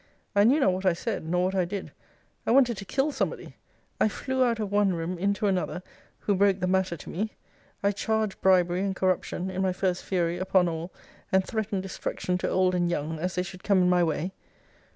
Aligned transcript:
I 0.35 0.45
knew 0.45 0.59
not 0.59 0.73
what 0.73 0.85
I 0.87 0.93
said, 0.93 1.29
nor 1.29 1.43
what 1.43 1.53
I 1.53 1.63
did. 1.63 1.91
I 2.47 2.49
wanted 2.49 2.75
to 2.77 2.85
kill 2.85 3.11
somebody. 3.11 3.57
I 3.99 4.07
flew 4.09 4.43
out 4.43 4.59
of 4.59 4.71
one 4.71 4.93
room 4.95 5.19
into 5.19 5.45
another, 5.45 5.83
who 6.21 6.33
broke 6.33 6.59
the 6.59 6.65
matter 6.65 6.97
to 6.97 7.09
me. 7.11 7.33
I 7.83 7.91
charged 7.91 8.41
bribery 8.41 8.81
and 8.81 8.95
corruption, 8.95 9.51
in 9.51 9.61
my 9.61 9.73
first 9.73 10.03
fury, 10.03 10.39
upon 10.39 10.67
all; 10.67 10.91
and 11.31 11.45
threatened 11.45 11.83
destruction 11.83 12.39
to 12.39 12.49
old 12.49 12.73
and 12.73 12.89
young, 12.89 13.19
as 13.19 13.35
they 13.35 13.43
should 13.43 13.63
come 13.63 13.77
in 13.83 13.91
my 13.91 14.03
way. 14.03 14.31